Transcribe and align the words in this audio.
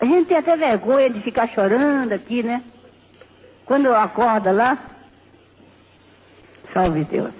A 0.00 0.04
gente 0.06 0.28
tem 0.28 0.38
até 0.38 0.56
vergonha 0.56 1.10
de 1.10 1.20
ficar 1.20 1.46
chorando 1.48 2.10
aqui, 2.12 2.42
né? 2.42 2.64
Quando 3.66 3.94
acorda 3.94 4.50
lá, 4.50 4.78
salve 6.72 7.04
Deus. 7.04 7.32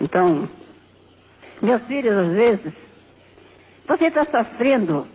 Então, 0.00 0.48
meus 1.60 1.82
filhos, 1.82 2.16
às 2.16 2.28
vezes, 2.28 2.72
você 3.88 4.06
está 4.06 4.22
sofrendo 4.22 5.08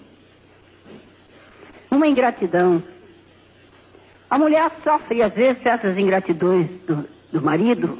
uma 1.89 2.05
ingratidão. 2.05 2.83
A 4.29 4.38
mulher 4.38 4.70
sofre, 4.83 5.23
às 5.23 5.31
vezes, 5.31 5.63
certas 5.63 5.97
ingratidões 5.97 6.70
do, 6.86 7.07
do 7.31 7.41
marido, 7.41 7.97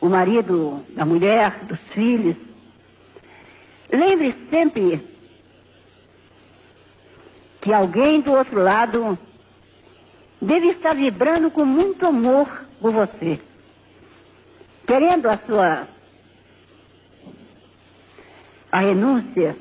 o 0.00 0.08
marido 0.10 0.84
da 0.90 1.06
mulher, 1.06 1.64
dos 1.64 1.80
filhos. 1.92 2.36
Lembre 3.90 4.34
sempre 4.50 5.17
que 7.60 7.72
alguém 7.72 8.20
do 8.20 8.32
outro 8.32 8.60
lado 8.62 9.18
deve 10.40 10.68
estar 10.68 10.94
vibrando 10.94 11.50
com 11.50 11.64
muito 11.64 12.06
amor 12.06 12.64
por 12.80 12.92
você, 12.92 13.40
querendo 14.86 15.26
a 15.26 15.36
sua 15.38 15.88
a 18.70 18.80
renúncia 18.80 19.56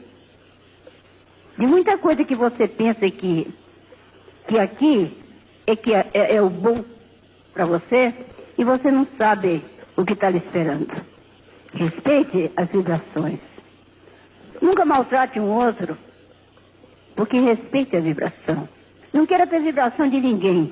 de 1.58 1.66
muita 1.66 1.98
coisa 1.98 2.24
que 2.24 2.36
você 2.36 2.68
pensa 2.68 3.10
que, 3.10 3.52
que 4.48 4.60
aqui 4.60 5.18
é 5.66 5.76
que 5.76 5.94
é, 5.94 6.08
é, 6.14 6.36
é 6.36 6.42
o 6.42 6.50
bom 6.50 6.84
para 7.54 7.66
você 7.66 8.14
e 8.58 8.64
você 8.64 8.92
não 8.92 9.08
sabe 9.18 9.64
o 9.96 10.06
que 10.06 10.14
está 10.14 10.30
lhe 10.30 10.38
esperando. 10.38 10.88
Respeite 11.74 12.52
as 12.56 12.70
vibrações. 12.70 13.40
Nunca 14.62 14.86
maltrate 14.86 15.40
um 15.40 15.50
outro, 15.50 15.98
porque 17.18 17.40
respeite 17.40 17.98
a 17.98 18.00
vibração. 18.00 18.70
Não 19.12 19.26
queira 19.26 19.48
ter 19.48 19.60
vibração 19.60 20.08
de 20.08 20.22
ninguém. 20.22 20.72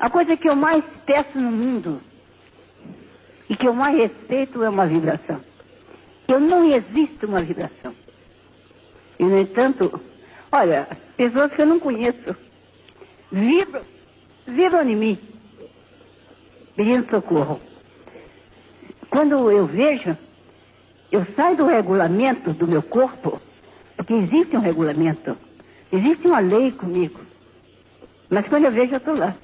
A 0.00 0.08
coisa 0.08 0.36
que 0.38 0.48
eu 0.48 0.56
mais 0.56 0.82
peço 1.04 1.38
no 1.38 1.52
mundo 1.52 2.00
e 3.48 3.54
que 3.54 3.68
eu 3.68 3.74
mais 3.74 3.94
respeito 3.94 4.64
é 4.64 4.70
uma 4.70 4.86
vibração. 4.86 5.38
Eu 6.26 6.40
não 6.40 6.64
existo 6.64 7.26
uma 7.26 7.40
vibração. 7.40 7.94
E, 9.18 9.24
no 9.24 9.38
entanto, 9.38 10.00
olha, 10.50 10.88
pessoas 11.14 11.52
que 11.52 11.60
eu 11.60 11.66
não 11.66 11.78
conheço 11.78 12.34
vibram, 13.30 13.82
vibram 14.46 14.88
em 14.88 14.96
mim, 14.96 15.18
pedindo 16.74 17.06
socorro. 17.10 17.60
Quando 19.10 19.50
eu 19.50 19.66
vejo, 19.66 20.16
eu 21.10 21.26
saio 21.36 21.58
do 21.58 21.66
regulamento 21.66 22.54
do 22.54 22.66
meu 22.66 22.82
corpo, 22.82 23.38
porque 24.02 24.14
existe 24.14 24.56
um 24.56 24.60
regulamento, 24.60 25.38
existe 25.92 26.26
uma 26.26 26.40
lei 26.40 26.72
comigo. 26.72 27.20
Mas 28.28 28.48
quando 28.48 28.64
eu 28.64 28.72
vejo, 28.72 28.94
eu 28.94 28.96
estou 28.96 29.16
lá. 29.16 29.36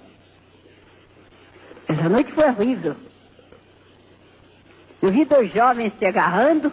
Essa 1.87 2.09
noite 2.09 2.33
foi 2.33 2.49
horrível. 2.49 2.97
Eu 5.01 5.11
vi 5.11 5.25
dois 5.25 5.53
jovens 5.53 5.93
se 5.97 6.05
agarrando, 6.05 6.73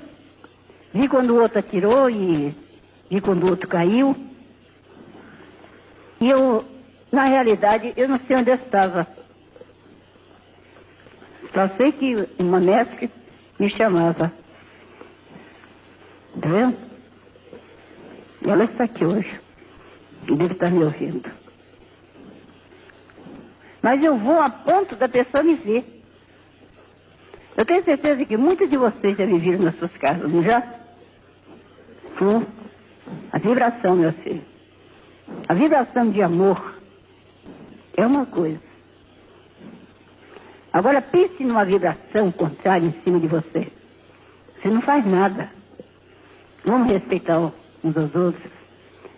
vi 0.91 1.07
quando 1.07 1.29
o 1.29 1.39
outro 1.39 1.59
atirou 1.59 2.09
e 2.09 2.55
vi 3.07 3.21
quando 3.21 3.43
o 3.43 3.51
outro 3.51 3.67
caiu. 3.67 4.15
E 6.19 6.27
eu, 6.27 6.65
na 7.11 7.25
realidade, 7.25 7.93
eu 7.95 8.09
não 8.09 8.17
sei 8.17 8.37
onde 8.37 8.49
eu 8.49 8.55
estava. 8.55 9.07
Só 11.53 11.69
sei 11.77 11.91
que 11.91 12.15
uma 12.39 12.59
mestre 12.59 13.11
me 13.59 13.69
chamava. 13.69 14.33
Tá 16.41 16.49
vendo? 16.49 16.84
Ela 18.47 18.63
está 18.63 18.83
aqui 18.83 19.03
hoje. 19.03 19.39
Deve 20.23 20.53
estar 20.53 20.71
me 20.71 20.83
ouvindo. 20.83 21.29
Mas 23.81 24.03
eu 24.03 24.17
vou 24.17 24.39
a 24.39 24.49
ponto 24.49 24.95
da 24.95 25.07
pessoa 25.07 25.43
me 25.43 25.55
ver. 25.55 26.03
Eu 27.57 27.65
tenho 27.65 27.83
certeza 27.83 28.25
que 28.25 28.35
muitos 28.35 28.69
de 28.69 28.77
vocês 28.77 29.17
já 29.17 29.25
me 29.25 29.37
viram 29.37 29.63
nas 29.63 29.75
suas 29.77 29.95
casas, 29.97 30.31
não 30.31 30.43
já? 30.43 30.61
Sim. 32.17 32.45
A 33.31 33.37
vibração, 33.37 33.95
meu 33.95 34.11
filho. 34.13 34.43
A 35.47 35.53
vibração 35.53 36.09
de 36.09 36.21
amor 36.21 36.75
é 37.95 38.05
uma 38.05 38.25
coisa. 38.25 38.59
Agora 40.73 41.01
pense 41.01 41.43
numa 41.43 41.63
vibração 41.63 42.31
contrária 42.31 42.85
em 42.85 42.93
cima 43.03 43.19
de 43.19 43.27
você. 43.27 43.71
Você 44.61 44.69
não 44.69 44.81
faz 44.81 45.05
nada. 45.05 45.49
Vamos 46.65 46.91
respeitar 46.91 47.39
uns 47.85 47.95
aos 47.95 48.15
outros. 48.15 48.51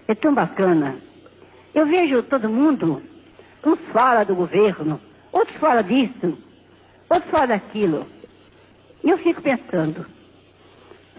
É 0.07 0.13
tão 0.13 0.33
bacana. 0.33 0.97
Eu 1.73 1.85
vejo 1.85 2.21
todo 2.23 2.49
mundo, 2.49 3.01
uns 3.65 3.79
fala 3.91 4.23
do 4.23 4.35
governo, 4.35 4.99
outros 5.31 5.57
fala 5.57 5.81
disso, 5.81 6.37
outros 7.09 7.31
fala 7.31 7.47
daquilo. 7.47 8.05
E 9.03 9.09
eu 9.09 9.17
fico 9.17 9.41
pensando, 9.41 10.05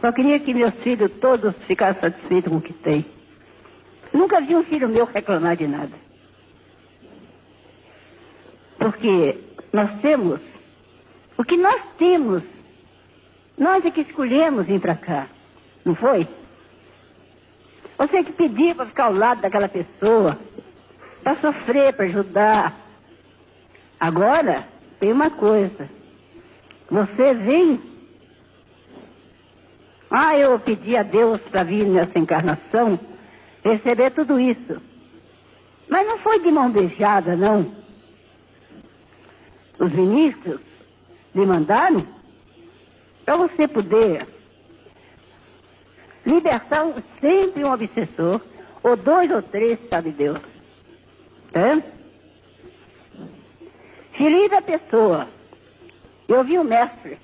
só 0.01 0.13
queria 0.13 0.39
que 0.39 0.53
meus 0.53 0.75
filhos 0.83 1.11
todos 1.21 1.55
ficassem 1.67 2.03
satisfeitos 2.03 2.53
com 2.53 2.59
o 2.59 2.63
que 2.63 2.73
têm. 2.73 3.05
Nunca 4.13 4.41
vi 4.41 4.55
um 4.55 4.65
filho 4.65 4.89
meu 4.89 5.05
reclamar 5.05 5.57
de 5.57 5.67
nada. 5.67 5.93
Porque 8.79 9.39
nós 9.73 9.95
temos 10.01 10.41
o 11.37 11.45
que 11.45 11.57
nós 11.57 11.81
temos. 11.97 12.43
Nós 13.57 13.85
é 13.85 13.91
que 13.91 14.01
escolhemos 14.01 14.67
vir 14.67 14.81
para 14.81 14.97
cá. 14.97 15.29
Não 15.85 15.95
foi? 15.95 16.27
Você 17.99 18.23
que 18.23 18.33
pediu 18.33 18.75
para 18.75 18.87
ficar 18.87 19.05
ao 19.07 19.15
lado 19.15 19.43
daquela 19.43 19.69
pessoa, 19.69 20.39
para 21.23 21.41
sofrer, 21.41 21.93
para 21.93 22.07
ajudar. 22.07 22.77
Agora, 23.99 24.67
tem 25.01 25.13
uma 25.13 25.31
coisa. 25.31 25.91
Você 26.91 27.35
vem 27.35 27.81
ah, 30.11 30.37
eu 30.39 30.59
pedi 30.59 30.97
a 30.97 31.03
Deus 31.03 31.39
para 31.39 31.63
vir 31.63 31.87
nessa 31.87 32.19
encarnação 32.19 32.99
receber 33.63 34.11
tudo 34.11 34.41
isso. 34.41 34.81
Mas 35.89 36.07
não 36.07 36.19
foi 36.19 36.41
de 36.41 36.51
mão 36.51 36.71
beijada, 36.71 37.37
não. 37.37 37.75
Os 39.79 39.93
ministros 39.93 40.61
lhe 41.35 41.45
mandaram 41.45 42.03
para 43.25 43.37
você 43.37 43.69
poder 43.69 44.27
libertar 46.29 46.85
sempre 47.21 47.65
um 47.65 47.73
obsessor, 47.73 48.41
ou 48.83 48.97
dois 48.97 49.31
ou 49.31 49.43
três, 49.43 49.79
sabe 49.91 50.11
Deus. 50.11 50.39
É? 51.53 51.83
Feliz 54.17 54.53
a 54.53 54.63
pessoa. 54.63 55.29
Eu 56.29 56.45
vi 56.45 56.59
o 56.59 56.65
mestre 56.65 57.19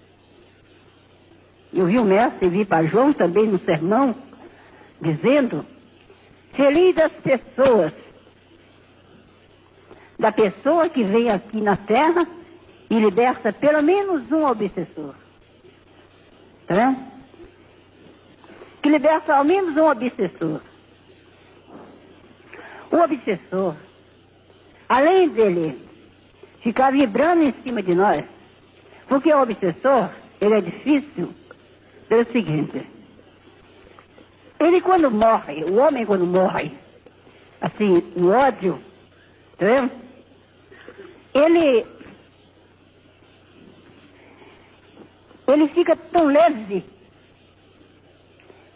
eu 1.75 1.87
vi 1.87 1.98
o 1.98 2.04
mestre, 2.04 2.48
vi 2.48 2.64
para 2.64 2.87
João 2.87 3.12
também 3.12 3.48
no 3.48 3.59
sermão, 3.59 4.14
dizendo: 5.00 5.66
Feliz 6.53 6.97
as 6.98 7.12
pessoas, 7.12 7.93
da 10.16 10.31
pessoa 10.31 10.88
que 10.88 11.03
vem 11.03 11.31
aqui 11.31 11.60
na 11.60 11.76
terra 11.76 12.26
e 12.88 12.94
liberta 12.94 13.53
pelo 13.53 13.82
menos 13.82 14.31
um 14.31 14.44
obsessor. 14.44 15.14
Tá? 16.69 16.97
Liberta 18.94 19.34
ao 19.34 19.44
menos 19.44 19.77
um 19.77 19.91
obsessor. 19.91 20.60
O 22.93 22.97
obsessor, 22.97 23.75
além 24.88 25.31
dele 25.31 25.84
ficar 26.62 26.93
vibrando 26.93 27.43
em 27.43 27.53
cima 27.65 27.82
de 27.82 27.93
nós, 27.93 28.22
porque 29.09 29.34
o 29.34 29.43
obsessor, 29.43 30.10
ele 30.41 30.55
é 30.55 30.60
difícil 30.60 31.34
é 32.09 32.15
o 32.19 32.25
seguinte. 32.27 32.87
Ele 34.60 34.81
quando 34.81 35.11
morre, 35.11 35.65
o 35.65 35.75
homem 35.75 36.06
quando 36.06 36.25
morre, 36.25 36.70
assim, 37.61 37.94
no 38.17 38.31
ódio, 38.31 38.81
tá 39.58 39.67
vendo? 39.67 39.91
Ele. 41.35 41.85
Ele 45.49 45.69
fica 45.70 45.96
tão 45.96 46.26
leve, 46.26 46.94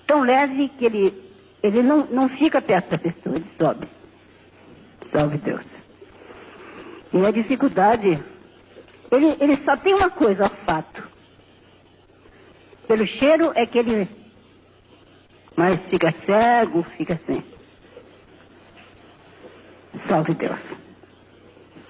tão 0.08 0.22
leve 0.22 0.70
que 0.70 0.86
ele, 0.86 1.32
ele 1.62 1.82
não, 1.82 1.98
não 2.06 2.28
fica 2.30 2.60
perto 2.60 2.90
da 2.90 2.98
pessoa, 2.98 3.36
ele 3.36 3.46
sobe. 3.60 3.86
Salve 5.12 5.38
Deus. 5.38 5.64
E 7.12 7.24
a 7.24 7.30
dificuldade, 7.30 8.18
ele, 9.10 9.36
ele 9.38 9.56
só 9.56 9.76
tem 9.76 9.94
uma 9.94 10.10
coisa, 10.10 10.46
o 10.46 10.66
fato. 10.66 11.06
Pelo 12.88 13.06
cheiro 13.06 13.52
é 13.54 13.66
que 13.66 13.78
ele. 13.78 14.08
Mas 15.54 15.76
fica 15.90 16.12
cego, 16.24 16.82
fica 16.96 17.14
assim. 17.14 17.42
Salve 20.06 20.34
Deus. 20.34 20.58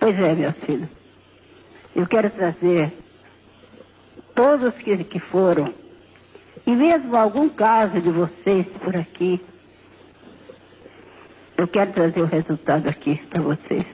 Pois 0.00 0.16
é, 0.18 0.34
meu 0.34 0.52
filho. 0.52 0.88
Eu 1.94 2.06
quero 2.06 2.30
trazer 2.30 2.92
todos 4.34 4.74
que, 4.76 5.04
que 5.04 5.18
foram, 5.18 5.72
e 6.68 6.76
mesmo 6.76 7.16
algum 7.16 7.48
caso 7.48 7.98
de 7.98 8.10
vocês 8.10 8.66
por 8.78 8.94
aqui, 8.94 9.40
Eu 11.56 11.66
quero 11.66 11.92
trazer 11.92 12.22
o 12.22 12.26
resultado 12.26 12.88
aqui 12.88 13.16
para 13.26 13.42
vocês. 13.42 13.84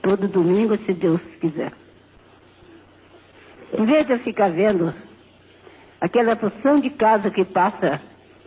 Todo 0.00 0.26
domingo, 0.26 0.78
se 0.78 0.94
Deus 0.94 1.20
quiser. 1.38 1.70
Em 3.78 3.84
vez 3.84 4.06
de 4.06 4.12
eu 4.12 4.18
ficar 4.18 4.50
vendo 4.50 4.94
aquela 6.00 6.34
porção 6.34 6.76
de 6.76 6.88
casa 6.88 7.30
que 7.30 7.44
passa 7.44 8.00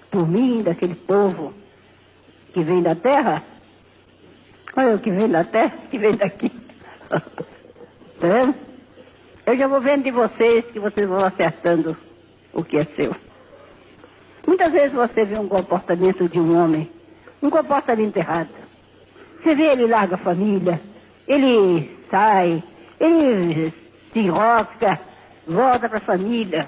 por 0.10 0.28
mim, 0.28 0.64
daquele 0.64 0.96
povo 0.96 1.54
que 2.54 2.64
vem 2.64 2.82
da 2.82 2.96
terra, 2.96 3.44
olha 4.76 4.96
o 4.96 5.00
que 5.00 5.12
vem 5.12 5.30
da 5.30 5.44
terra, 5.44 5.78
que 5.92 6.00
vem 6.00 6.16
daqui. 6.16 6.50
tá 7.10 8.28
vendo? 8.28 8.56
Eu 9.46 9.56
já 9.56 9.68
vou 9.68 9.80
vendo 9.80 10.06
de 10.06 10.12
vocês 10.12 10.66
que 10.66 10.80
vocês 10.80 11.06
vão 11.06 11.24
acertando 11.24 11.96
o 12.52 12.64
que 12.64 12.78
é 12.78 12.84
seu. 12.96 13.29
Muitas 14.50 14.72
vezes 14.72 14.92
você 14.92 15.24
vê 15.26 15.38
um 15.38 15.48
comportamento 15.48 16.28
de 16.28 16.40
um 16.40 16.58
homem 16.58 16.90
um 17.40 17.52
comportamento 17.52 18.18
errado. 18.18 18.50
Você 19.38 19.56
vê, 19.56 19.66
ele 19.68 19.86
larga 19.86 20.16
a 20.16 20.18
família, 20.18 20.82
ele 21.28 21.96
sai, 22.10 22.64
ele 23.00 23.72
se 24.12 24.20
enrosca, 24.20 25.00
volta 25.46 25.88
para 25.88 26.00
a 26.00 26.02
família. 26.02 26.68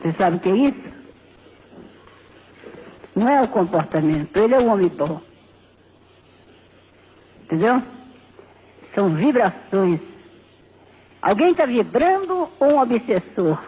Você 0.00 0.12
sabe 0.18 0.38
o 0.38 0.40
que 0.40 0.48
é 0.48 0.56
isso? 0.56 0.98
Não 3.14 3.28
é 3.28 3.40
o 3.40 3.48
comportamento, 3.48 4.36
ele 4.38 4.56
é 4.56 4.58
um 4.58 4.72
homem 4.72 4.88
bom. 4.88 5.20
Entendeu? 7.44 7.80
São 8.92 9.14
vibrações. 9.14 10.00
Alguém 11.22 11.52
está 11.52 11.64
vibrando 11.64 12.48
ou 12.58 12.74
um 12.74 12.80
obsessor 12.80 13.62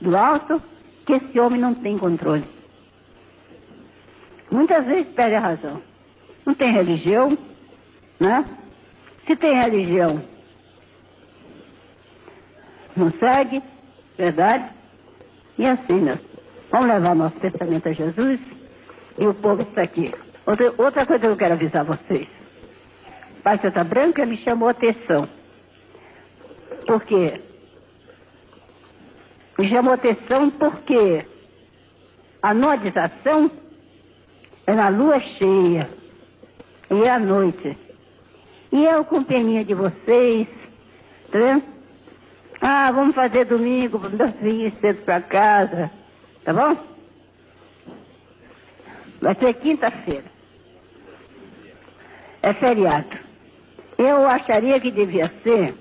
do 0.00 0.16
alto 0.16 0.62
que 1.08 1.14
esse 1.14 1.40
homem 1.40 1.58
não 1.58 1.74
tem 1.74 1.96
controle. 1.96 2.44
Muitas 4.50 4.84
vezes 4.84 5.08
perde 5.14 5.36
a 5.36 5.40
razão. 5.40 5.82
Não 6.44 6.52
tem 6.52 6.70
religião, 6.70 7.30
né? 8.20 8.44
Se 9.26 9.34
tem 9.34 9.58
religião, 9.58 10.22
não 12.94 13.10
segue, 13.10 13.62
verdade? 14.18 14.70
E 15.56 15.66
assim, 15.66 16.00
nós 16.00 16.18
vamos 16.70 16.86
levar 16.86 17.14
nosso 17.14 17.36
pensamento 17.36 17.88
a 17.88 17.92
Jesus 17.92 18.40
e 19.18 19.26
o 19.26 19.32
povo 19.32 19.62
está 19.62 19.82
aqui. 19.82 20.12
Outra, 20.44 20.74
outra 20.76 21.06
coisa 21.06 21.22
que 21.22 21.28
eu 21.30 21.36
quero 21.36 21.54
avisar 21.54 21.84
vocês. 21.84 22.28
Pai 23.42 23.56
Santa 23.58 23.82
Branca 23.82 24.26
me 24.26 24.36
chamou 24.44 24.68
a 24.68 24.72
atenção. 24.72 25.26
Por 26.86 27.02
atenção 29.92 30.50
porque 30.50 31.26
a 32.40 32.54
nodização 32.54 33.50
é 34.66 34.72
na 34.72 34.88
lua 34.88 35.18
cheia 35.18 35.90
e 36.90 37.02
é 37.02 37.10
à 37.10 37.18
noite. 37.18 37.76
E 38.70 38.84
eu 38.84 39.04
com 39.04 39.22
peninha 39.22 39.64
de 39.64 39.74
vocês, 39.74 40.46
tá 41.32 41.38
vendo? 41.38 41.64
Ah, 42.60 42.92
vamos 42.92 43.14
fazer 43.14 43.46
domingo, 43.46 43.98
vamos 43.98 44.30
vir 44.40 44.72
cedo 44.80 45.02
para 45.04 45.22
casa, 45.22 45.90
tá 46.44 46.52
bom? 46.52 46.76
Vai 49.20 49.34
ser 49.40 49.54
quinta-feira. 49.54 50.24
É 52.42 52.52
feriado. 52.54 53.18
Eu 53.96 54.24
acharia 54.26 54.78
que 54.78 54.92
devia 54.92 55.26
ser 55.42 55.74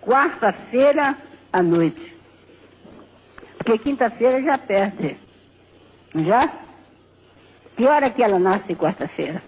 quarta-feira 0.00 1.16
à 1.52 1.62
noite. 1.62 2.17
Porque 3.68 3.84
quinta-feira 3.84 4.42
já 4.42 4.56
perde. 4.56 5.18
Já? 6.14 6.40
Que 7.76 7.86
hora 7.86 8.08
que 8.08 8.22
ela 8.22 8.38
nasce 8.38 8.74
quarta-feira? 8.74 9.42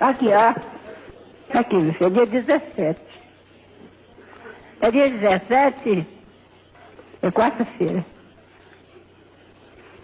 Aqui, 0.00 0.28
ó. 0.28 1.58
Aqui, 1.58 1.76
é 1.76 2.08
dia 2.08 2.26
17. 2.26 3.00
É 4.80 4.90
dia 4.90 5.10
17, 5.10 6.06
é 7.20 7.30
quarta-feira. 7.30 8.02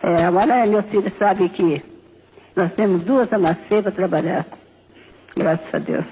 É, 0.03 0.23
agora 0.23 0.67
meu 0.67 0.83
filho 0.83 1.11
sabe 1.19 1.49
que 1.49 1.83
nós 2.55 2.71
temos 2.75 3.05
duas 3.05 3.33
amacê 3.33 3.81
para 3.81 3.91
trabalhar. 3.91 4.47
Graças 5.35 5.75
a 5.75 5.79
Deus. 5.79 6.06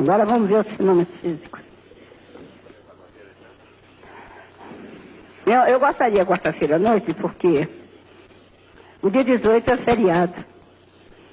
Agora 0.00 0.24
vamos 0.24 0.48
ver 0.48 0.60
os 0.60 0.76
fenômenos 0.76 1.08
físicos. 1.20 1.65
Eu, 5.46 5.60
eu 5.62 5.78
gostaria 5.78 6.26
quarta-feira 6.26 6.74
à 6.74 6.78
noite, 6.78 7.14
porque 7.14 7.68
o 9.00 9.08
dia 9.08 9.22
18 9.22 9.72
é 9.72 9.76
feriado, 9.76 10.44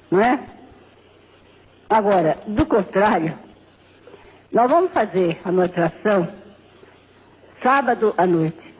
não 0.08 0.20
é? 0.20 0.38
Agora, 1.90 2.38
do 2.46 2.64
contrário, 2.64 3.36
nós 4.52 4.70
vamos 4.70 4.92
fazer 4.92 5.40
a 5.44 5.50
notação 5.50 6.28
sábado 7.60 8.14
à 8.16 8.24
noite, 8.24 8.74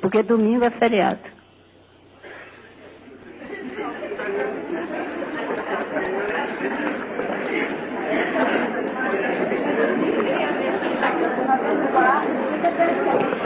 porque 0.00 0.24
domingo 0.24 0.64
é 0.64 0.70
feriado. 0.70 1.31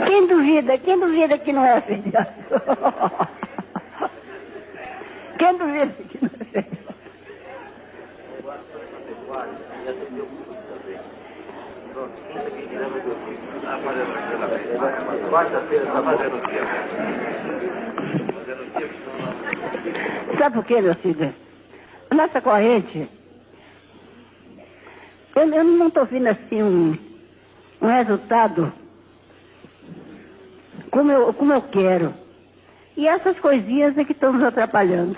Quem 0.05 0.27
duvida? 0.27 0.77
Quem 0.77 0.99
duvida 0.99 1.37
que 1.37 1.53
não 1.53 1.65
é 1.65 1.81
feriado? 1.81 2.31
Quem 5.39 5.57
duvida 5.57 5.93
que 5.93 6.17
não 6.21 6.31
é 6.39 6.45
feriado? 6.45 6.87
Sabe 20.39 20.55
por 20.55 20.65
quê, 20.65 20.81
meu 20.81 20.95
filho? 20.95 21.33
Nossa 22.11 22.41
corrente, 22.41 23.09
eu, 25.35 25.53
eu 25.53 25.63
não 25.63 25.87
estou 25.87 26.05
vendo 26.05 26.27
assim 26.27 26.63
um, 26.63 26.97
um 27.81 27.87
resultado 27.87 28.71
como 30.97 31.11
eu, 31.11 31.31
como 31.31 31.53
eu 31.53 31.61
quero. 31.61 32.11
E 32.95 33.07
essas 33.07 33.39
coisinhas 33.39 33.95
é 33.99 34.03
que 34.03 34.13
estão 34.13 34.33
nos 34.33 34.43
atrapalhando. 34.43 35.15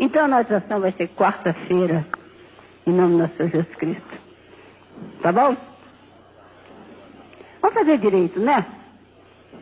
Então 0.00 0.24
a 0.24 0.28
nossa 0.28 0.56
ação 0.56 0.80
vai 0.80 0.90
ser 0.90 1.06
quarta-feira, 1.10 2.04
em 2.84 2.92
nome 2.92 3.12
do 3.12 3.18
nosso 3.18 3.36
Senhor 3.36 3.50
Jesus 3.50 3.76
Cristo. 3.76 4.18
Tá 5.22 5.30
bom? 5.30 5.56
Vamos 7.62 7.78
fazer 7.78 7.98
direito, 7.98 8.40
né? 8.40 8.66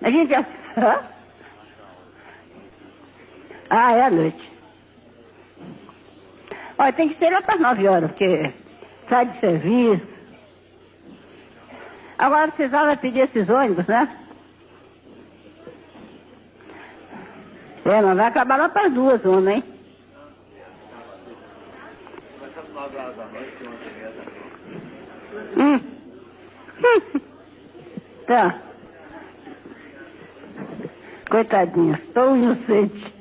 A 0.00 0.08
gente 0.08 0.32
já. 0.32 0.46
ah, 3.68 3.92
é 3.92 4.02
à 4.04 4.10
noite. 4.10 4.50
Olha, 6.78 6.92
tem 6.94 7.10
que 7.10 7.18
ser 7.18 7.30
lá 7.30 7.42
para 7.42 7.56
as 7.56 7.60
nove 7.60 7.86
horas, 7.86 8.10
porque 8.12 8.54
sai 9.10 9.26
de 9.26 9.40
serviço. 9.40 10.06
Agora 12.16 12.50
precisava 12.50 12.96
pedir 12.96 13.24
esses 13.24 13.46
ônibus, 13.46 13.86
né? 13.86 14.08
É, 17.90 18.02
mas 18.02 18.16
vai 18.18 18.26
acabar 18.26 18.58
lá 18.58 18.68
para 18.68 18.86
as 18.86 18.92
duas, 18.92 19.24
homem, 19.24 19.56
hein? 19.56 19.64
Hum. 25.58 25.80
tá. 28.26 28.54
Coitadinha, 31.30 31.94
estou 31.94 32.36
inocente. 32.36 33.14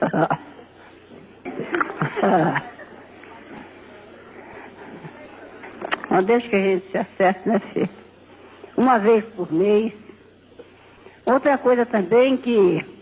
Mas 6.10 6.24
deixa 6.26 6.48
que 6.48 6.56
a 6.56 6.60
gente 6.60 6.90
se 6.90 6.98
acerte, 6.98 7.48
né, 7.48 7.58
filho? 7.58 7.88
Uma 8.76 8.98
vez 8.98 9.24
por 9.36 9.52
mês. 9.52 9.92
Outra 11.26 11.58
coisa 11.58 11.86
também 11.86 12.36
que 12.36 12.93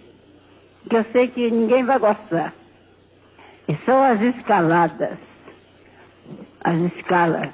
que 0.88 0.96
eu 0.96 1.04
sei 1.12 1.28
que 1.28 1.50
ninguém 1.50 1.84
vai 1.84 1.98
gostar. 1.98 2.52
E 3.68 3.76
são 3.84 4.02
as 4.02 4.20
escaladas. 4.20 5.18
As 6.62 6.80
escalas. 6.82 7.50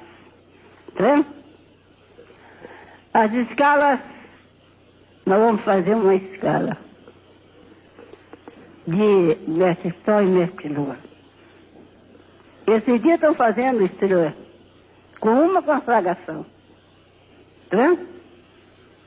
Tá? 0.95 1.25
As 3.13 3.33
escalas, 3.33 3.99
nós 5.25 5.39
vamos 5.39 5.61
fazer 5.63 5.95
uma 5.95 6.15
escala 6.15 6.77
de 8.87 9.37
mestre 9.47 9.93
sol 10.05 10.21
e 10.23 10.27
mestre 10.27 10.69
lua. 10.69 10.97
Esses 12.67 13.01
dias 13.01 13.15
estão 13.15 13.33
fazendo 13.33 13.83
estrela 13.83 14.33
com 15.19 15.29
uma 15.29 15.61
consagração. 15.61 16.45
Tá? 17.69 17.97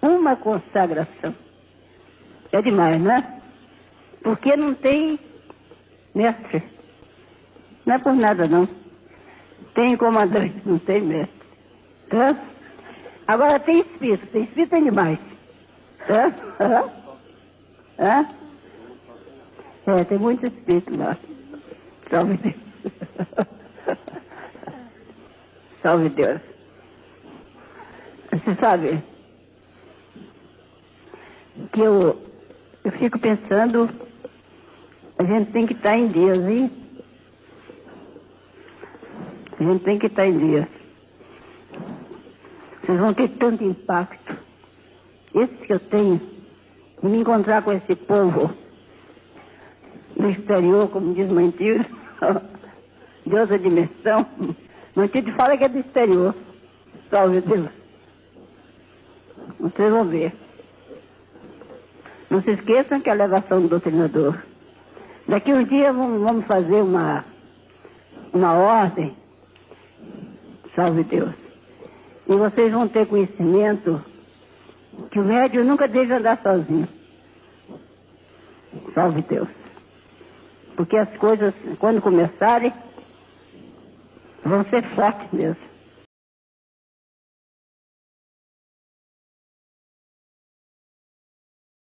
Uma 0.03 0.37
consagração. 0.37 1.35
É 2.51 2.61
demais, 2.61 3.01
não 3.01 3.13
é? 3.13 3.42
Porque 4.23 4.57
não 4.57 4.75
tem 4.75 5.19
mestre. 6.15 6.63
Não 7.85 7.95
é 7.95 7.99
por 7.99 8.15
nada, 8.15 8.47
não. 8.47 8.69
Tem 9.75 9.97
comandante, 9.97 10.55
não 10.65 10.79
tem 10.79 11.03
mestre. 11.03 11.43
Tá? 12.09 12.37
Agora 13.27 13.59
tem 13.59 13.81
espírito, 13.81 14.27
tem 14.29 14.43
espírito 14.43 14.77
animais. 14.77 15.19
Tá? 16.07 16.33
Hã? 16.61 16.91
Hã? 17.99 18.29
É, 19.87 20.05
tem 20.05 20.19
muito 20.19 20.47
espírito 20.47 20.97
lá. 20.97 21.17
Salve 22.11 22.37
Deus. 22.37 22.57
Salve 25.83 26.09
Deus. 26.11 26.41
Você 28.31 28.55
sabe 28.55 29.03
que 31.73 31.81
eu, 31.81 32.23
eu 32.85 32.93
fico 32.93 33.19
pensando, 33.19 33.89
a 35.23 35.25
gente 35.25 35.53
tem 35.53 35.67
que 35.67 35.73
estar 35.73 35.97
em 35.97 36.09
dias, 36.09 36.39
hein? 36.39 36.71
A 39.59 39.63
gente 39.63 39.85
tem 39.85 39.99
que 39.99 40.07
estar 40.07 40.27
em 40.27 40.37
dias. 40.37 40.67
Vocês 42.83 42.99
vão 42.99 43.15
ter 43.15 43.29
tanto 43.29 43.63
impacto. 43.63 44.37
Esse 45.33 45.55
que 45.55 45.73
eu 45.73 45.79
tenho, 45.79 46.21
de 47.01 47.09
me 47.09 47.21
encontrar 47.21 47.63
com 47.63 47.73
esse 47.73 47.95
povo 47.95 48.53
no 50.17 50.29
exterior, 50.29 50.89
como 50.89 51.15
diz 51.15 51.31
Mantilho, 51.31 51.87
de 53.25 53.35
outra 53.37 53.59
dimensão. 53.59 54.27
Mantilho 54.97 55.33
fala 55.37 55.57
que 55.57 55.65
é 55.65 55.69
do 55.69 55.79
exterior. 55.79 56.35
Salve 57.11 57.41
Deus. 57.43 57.69
Vocês 59.61 59.93
vão 59.93 60.05
ver. 60.05 60.33
Não 62.29 62.43
se 62.43 62.51
esqueçam 62.51 63.01
que 63.01 63.09
é 63.09 63.13
a 63.13 63.15
elevação 63.15 63.61
do 63.61 63.69
doutrinador. 63.69 64.52
Daqui 65.29 65.53
um 65.53 65.65
dia 65.65 65.93
vamos 65.93 66.45
fazer 66.47 66.83
uma, 66.83 67.25
uma 68.33 68.55
ordem. 68.55 69.17
Salve 70.75 71.05
Deus. 71.05 71.35
E 72.29 72.33
vocês 72.35 72.73
vão 72.73 72.89
ter 72.89 73.07
conhecimento 73.07 74.03
que 75.11 75.19
o 75.19 75.25
médium 75.25 75.65
nunca 75.65 75.87
deve 75.87 76.13
andar 76.13 76.41
sozinho. 76.43 76.89
Salve 78.95 79.23
Deus. 79.23 79.49
Porque 80.77 80.97
as 80.97 81.15
coisas, 81.17 81.55
quando 81.79 82.01
começarem, 82.01 82.73
vão 84.43 84.65
ser 84.65 84.83
fortes 84.91 85.31
mesmo. 85.33 85.72